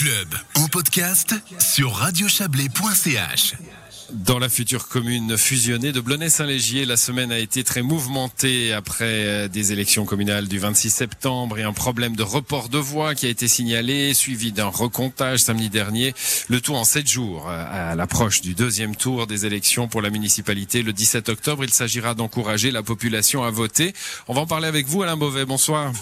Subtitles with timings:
[0.00, 3.54] club en podcast sur radiochablais.ch.
[4.12, 9.48] Dans la future commune fusionnée de Blonay-Saint-Légier, la semaine a été très mouvementée après euh,
[9.48, 13.28] des élections communales du 26 septembre et un problème de report de voix qui a
[13.28, 16.14] été signalé, suivi d'un recomptage samedi dernier.
[16.48, 20.08] Le tout en sept jours euh, à l'approche du deuxième tour des élections pour la
[20.08, 21.62] municipalité le 17 octobre.
[21.62, 23.92] Il s'agira d'encourager la population à voter.
[24.28, 25.44] On va en parler avec vous, Alain Beauvais.
[25.44, 25.92] Bonsoir.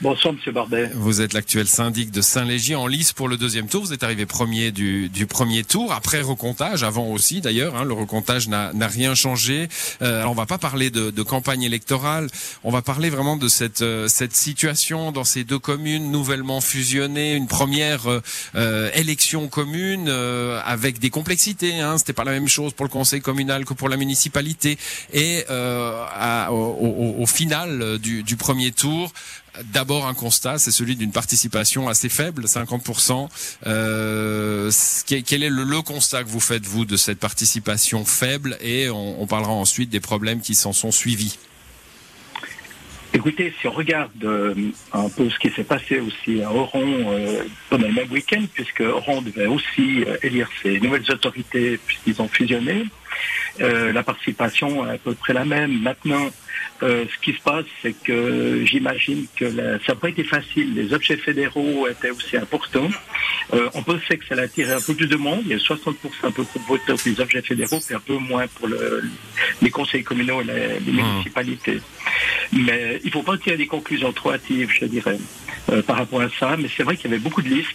[0.00, 0.90] Bonsoir, Monsieur Bardet.
[0.94, 3.84] Vous êtes l'actuel syndic de Saint-Légier en lice pour le deuxième tour.
[3.84, 7.74] Vous êtes arrivé premier du, du premier tour, après recomptage, avant aussi d'ailleurs.
[7.74, 9.68] Hein, le recomptage n'a rien changé.
[10.02, 12.28] Euh, alors on va pas parler de, de, campagne électorale.
[12.62, 17.34] On va parler vraiment de cette euh, cette situation dans ces deux communes nouvellement fusionnées,
[17.34, 18.02] une première
[18.54, 21.80] euh, élection commune euh, avec des complexités.
[21.80, 24.78] Hein, C'était pas la même chose pour le conseil communal que pour la municipalité.
[25.12, 29.12] Et euh, à, au, au, au, final du, du premier tour
[29.64, 33.28] d'abord un constat, c'est celui d'une participation assez faible, 50%.
[33.66, 34.70] Euh,
[35.06, 39.52] quel est le, constat que vous faites, vous, de cette participation faible Et on, parlera
[39.52, 41.38] ensuite des problèmes qui s'en sont suivis.
[43.14, 44.54] Écoutez, si on regarde euh,
[44.92, 48.80] un peu ce qui s'est passé aussi à Oron euh, pendant le même week-end, puisque
[48.80, 52.84] Oron devait aussi élire ses nouvelles autorités puisqu'ils ont fusionné,
[53.60, 55.80] la participation est à peu près la même.
[55.80, 56.28] Maintenant,
[56.82, 60.74] euh, ce qui se passe, c'est que j'imagine que la, ça n'a pas été facile.
[60.74, 62.88] Les objets fédéraux étaient aussi importants.
[63.52, 65.40] Euh, on peut faire que ça a attiré un peu plus de monde.
[65.44, 68.16] Il y a 60% un peu pour voter pour les objets fédéraux, puis un peu
[68.16, 69.02] moins pour le,
[69.60, 71.80] les conseils communaux et les, les municipalités.
[72.52, 75.18] Mais il ne faut pas tirer des conclusions trop hâtives, je dirais,
[75.70, 76.56] euh, par rapport à ça.
[76.56, 77.68] Mais c'est vrai qu'il y avait beaucoup de listes.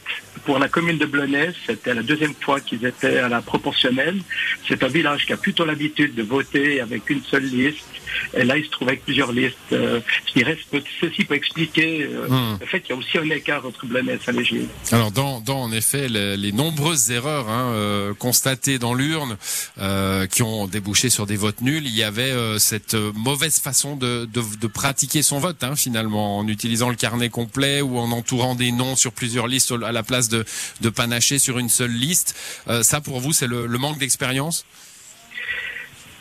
[0.46, 4.20] Pour la commune de Blonay, c'était la deuxième fois qu'ils étaient à la proportionnelle.
[4.68, 7.86] C'est un village qui a plutôt l'habitude de voter avec une seule liste.
[8.34, 9.58] Et là, il se trouve avec plusieurs listes.
[9.72, 10.58] Euh, je dirais,
[11.02, 12.58] ceci peut expliquer euh, hmm.
[12.60, 14.68] le fait qu'il y a aussi un écart entre Blonay et Saint-Légier.
[14.92, 19.38] Alors, dans, dans, en effet, les, les nombreuses erreurs hein, euh, constatées dans l'urne
[19.80, 24.26] euh, qui ont débouché sur des votes nuls, il y avait cette mauvaise façon de,
[24.26, 28.56] de, de pratiquer son vote, hein, finalement, en utilisant le carnet complet ou en entourant
[28.56, 30.46] des noms sur plusieurs listes à la place de,
[30.82, 32.36] de panacher sur une seule liste.
[32.82, 34.66] ça, pour vous, c'est le, le manque d'expérience?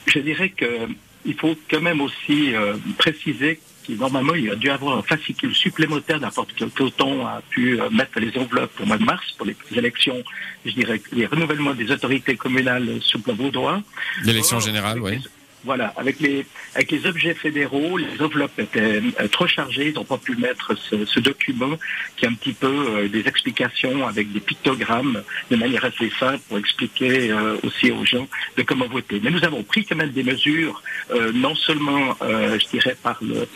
[0.06, 0.88] Je dirais que
[1.24, 5.54] il faut quand même aussi euh, préciser qu'il normalement il a dû avoir un fascicule
[5.54, 9.46] supplémentaire n'importe quel peloton a pu euh, mettre les enveloppes au mois de mars pour
[9.46, 10.22] les élections,
[10.64, 13.82] je dirais les renouvellements des autorités communales sous le vaudois.
[14.24, 15.18] L'élection générale, oui.
[15.64, 20.04] Voilà, avec les avec les objets fédéraux, les enveloppes étaient euh, trop chargées, ils n'ont
[20.04, 21.78] pas pu mettre ce, ce, document
[22.16, 26.40] qui est un petit peu euh, des explications avec des pictogrammes de manière assez simple
[26.48, 29.20] pour expliquer euh, aussi aux gens de comment voter.
[29.22, 33.18] Mais nous avons pris quand même des mesures, euh, non seulement, euh, je dirais, par
[33.22, 33.46] le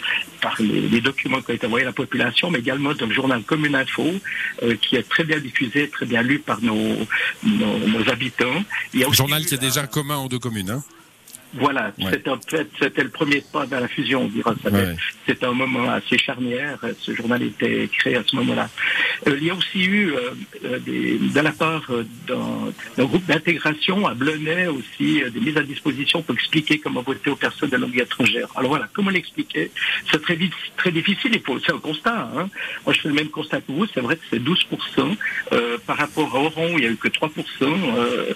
[0.40, 3.14] par les, les, documents qui ont été envoyés à la population, mais également dans le
[3.14, 4.06] journal Commune Info,
[4.82, 6.96] qui est très bien diffusé, très bien lu par nos
[7.42, 8.64] nos, nos habitants.
[8.92, 10.82] Il y a aussi journal qui est déjà commun aux deux communes, hein
[11.58, 12.06] voilà, ouais.
[12.10, 14.54] c'est en fait, c'était le premier pas vers la fusion, on dira.
[14.64, 14.96] Ouais.
[15.26, 16.78] C'était un moment assez charnière.
[16.98, 18.68] Ce journal était créé à ce moment-là.
[19.26, 21.86] Euh, il y a aussi eu, euh, des, de la part
[22.26, 27.30] d'un groupe d'intégration à Blonay aussi, euh, des mises à disposition pour expliquer comment voter
[27.30, 28.48] aux personnes de langue étrangère.
[28.56, 29.70] Alors voilà, comment l'expliquer?
[30.10, 30.38] C'est très,
[30.76, 32.30] très difficile, c'est un constat.
[32.36, 32.48] Hein.
[32.84, 33.86] Moi, je fais le même constat que vous.
[33.92, 35.16] C'est vrai que c'est 12%.
[35.52, 37.30] Euh, par rapport à Oron, il n'y a eu que 3%.
[37.62, 38.32] Euh,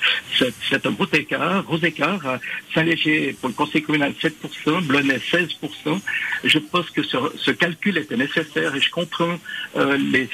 [0.69, 1.63] c'est un gros écart.
[1.65, 2.39] Gros écart.
[2.75, 6.01] Saint-Léger pour le conseil communal 7%, Blonay 16%.
[6.45, 9.39] Je pense que ce, calcul était nécessaire et je comprends
[9.77, 10.27] euh, les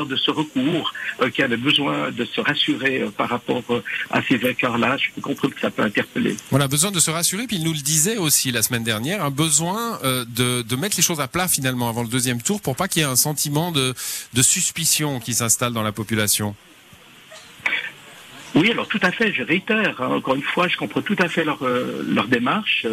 [0.00, 4.22] de ce recours euh, qui avaient besoin de se rassurer euh, par rapport euh, à
[4.22, 4.96] ces écarts-là.
[4.96, 6.36] Je comprends que ça peut interpeller.
[6.50, 7.46] Voilà, besoin de se rassurer.
[7.46, 11.02] Puis il nous le disait aussi la semaine dernière, un besoin de, de, mettre les
[11.02, 13.72] choses à plat finalement avant le deuxième tour pour pas qu'il y ait un sentiment
[13.72, 13.94] de,
[14.32, 16.54] de suspicion qui s'installe dans la population.
[18.54, 21.28] Oui, alors tout à fait, je réitère, hein, encore une fois, je comprends tout à
[21.28, 22.86] fait leur, euh, leur démarche.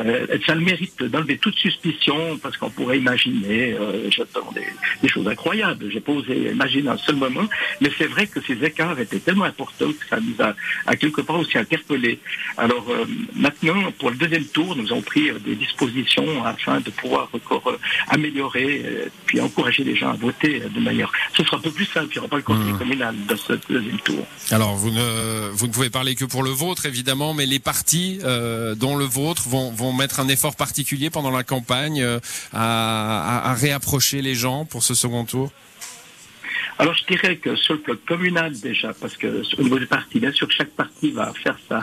[0.00, 4.66] Euh, ça le mérite d'enlever toute suspicion, parce qu'on pourrait imaginer, euh, j'attends des,
[5.02, 7.48] des, choses incroyables, j'ai pas osé imaginer un seul moment,
[7.80, 10.54] mais c'est vrai que ces écarts étaient tellement importants que ça nous a
[10.86, 12.20] à quelque part aussi interpellés.
[12.58, 17.30] Alors euh, maintenant, pour le deuxième tour, nous avons pris des dispositions afin de pouvoir
[17.32, 17.72] encore
[18.08, 18.84] améliorer,
[19.24, 21.10] puis encourager les gens à voter de manière...
[21.34, 22.78] Ce sera un peu plus simple, il n'y aura pas le conseil mmh.
[22.78, 24.26] communal dans ce deuxième tour.
[24.50, 24.97] Alors, vous ne,
[25.52, 29.04] vous ne pouvez parler que pour le vôtre, évidemment, mais les partis, euh, dont le
[29.04, 32.20] vôtre, vont, mettre un effort particulier pendant la campagne euh,
[32.52, 35.50] à, à, à réapprocher les gens pour ce second tour?
[36.78, 40.20] Alors je dirais que sur le plan communal déjà, parce que au niveau du parti,
[40.20, 41.82] bien sûr, chaque parti va faire ça,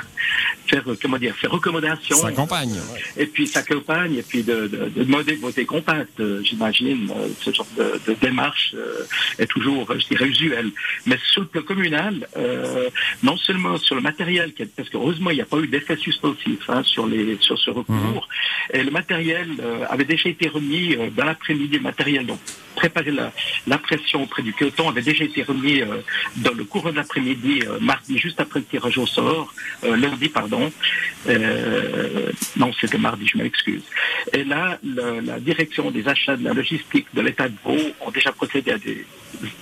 [0.68, 2.16] faire comment dire, faire recommandation.
[2.16, 2.80] Sa campagne.
[3.18, 6.20] Et puis sa campagne, et puis de, de, de demander de voter compact.
[6.20, 9.04] Euh, J'imagine euh, ce genre de, de démarche euh,
[9.38, 10.72] est toujours, je dirais, usuel.
[11.06, 12.90] Mais sur le plan communal, euh,
[13.24, 16.60] non seulement sur le matériel, parce que heureusement il n'y a pas eu d'effet suspensif
[16.70, 18.28] hein, sur les sur ce recours,
[18.74, 21.78] et le matériel euh, avait déjà été remis euh, dans l'après-midi.
[21.78, 22.40] Le matériel donc
[22.86, 23.32] préparer la,
[23.68, 25.88] la pression auprès du peloton avait déjà été remis euh,
[26.38, 29.54] dans le courant de l'après-midi, euh, mardi, juste après le tirage au sort,
[29.84, 30.72] euh, lundi, pardon.
[32.58, 33.82] Non, c'était mardi, je m'excuse.
[34.34, 38.12] Et là, le- la direction des achats de la logistique de l'État de Vaud ont
[38.12, 39.06] déjà procédé à des,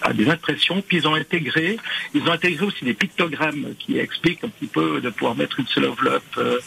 [0.01, 1.77] à des impressions, puis ils ont intégré,
[2.13, 5.67] ils ont intégré aussi des pictogrammes qui expliquent un petit peu de pouvoir mettre une
[5.67, 6.57] seule enveloppe euh,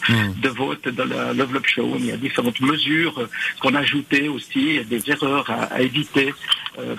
[0.41, 1.99] de vote dans la- l'enveloppe jaune.
[1.99, 3.27] Il y a différentes mesures
[3.59, 6.33] qu'on a ajoutées aussi, des erreurs à, à éviter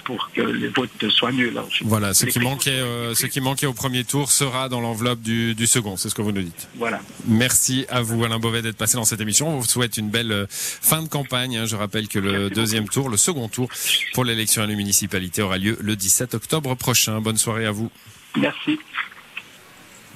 [0.04, 1.58] pour que les votes soient nuls.
[1.70, 5.20] Je- Voilà, ce qui manquait, euh, ce qui manquait au premier tour sera dans l'enveloppe
[5.20, 5.96] du, du second.
[5.96, 6.68] C'est ce que vous nous dites.
[6.76, 7.00] Voilà.
[7.26, 9.48] Merci à vous, Alain Beauvais, d'être passé dans cette émission.
[9.48, 11.56] On vous souhaite une belle euh, fin de campagne.
[11.58, 11.66] hein.
[11.66, 13.68] Je rappelle que le deuxième tour, le second tour
[14.14, 17.20] pour l'élection à la municipalité aura lieu le 17 octobre prochain.
[17.20, 17.90] Bonne soirée à vous.
[18.36, 18.78] Merci.